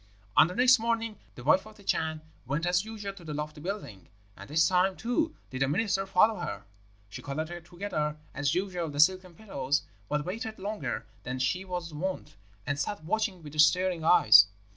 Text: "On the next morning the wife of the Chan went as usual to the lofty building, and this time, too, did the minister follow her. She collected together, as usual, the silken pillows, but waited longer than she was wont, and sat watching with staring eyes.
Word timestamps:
"On 0.35 0.47
the 0.47 0.55
next 0.55 0.79
morning 0.79 1.19
the 1.35 1.43
wife 1.43 1.67
of 1.67 1.75
the 1.77 1.83
Chan 1.83 2.21
went 2.47 2.65
as 2.65 2.83
usual 2.83 3.13
to 3.13 3.23
the 3.23 3.35
lofty 3.35 3.61
building, 3.61 4.09
and 4.35 4.49
this 4.49 4.67
time, 4.67 4.97
too, 4.97 5.35
did 5.51 5.61
the 5.61 5.67
minister 5.67 6.07
follow 6.07 6.39
her. 6.39 6.63
She 7.07 7.21
collected 7.21 7.65
together, 7.65 8.17
as 8.33 8.55
usual, 8.55 8.89
the 8.89 8.99
silken 8.99 9.35
pillows, 9.35 9.83
but 10.09 10.25
waited 10.25 10.57
longer 10.57 11.05
than 11.21 11.37
she 11.37 11.63
was 11.65 11.93
wont, 11.93 12.35
and 12.65 12.79
sat 12.79 13.03
watching 13.03 13.43
with 13.43 13.61
staring 13.61 14.03
eyes. 14.03 14.47